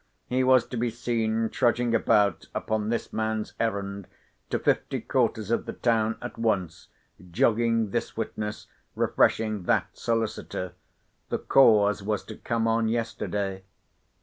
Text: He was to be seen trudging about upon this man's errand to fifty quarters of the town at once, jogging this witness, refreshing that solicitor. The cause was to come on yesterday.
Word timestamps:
He 0.25 0.43
was 0.43 0.65
to 0.69 0.77
be 0.77 0.89
seen 0.89 1.51
trudging 1.51 1.93
about 1.93 2.47
upon 2.55 2.89
this 2.89 3.13
man's 3.13 3.53
errand 3.59 4.07
to 4.49 4.57
fifty 4.57 4.99
quarters 4.99 5.51
of 5.51 5.67
the 5.67 5.73
town 5.73 6.17
at 6.23 6.39
once, 6.39 6.87
jogging 7.29 7.91
this 7.91 8.17
witness, 8.17 8.65
refreshing 8.95 9.65
that 9.65 9.95
solicitor. 9.95 10.73
The 11.29 11.37
cause 11.37 12.01
was 12.01 12.23
to 12.23 12.35
come 12.37 12.67
on 12.67 12.87
yesterday. 12.87 13.61